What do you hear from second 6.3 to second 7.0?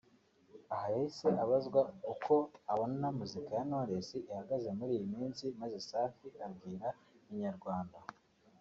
abwira